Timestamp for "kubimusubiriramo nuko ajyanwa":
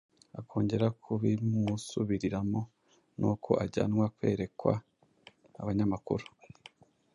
1.03-4.05